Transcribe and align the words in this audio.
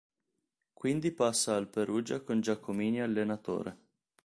Quindi 0.73 1.11
passa 1.11 1.55
al 1.55 1.67
Perugia 1.69 2.21
con 2.21 2.41
Giacomini 2.41 3.01
allenatore. 3.01 3.77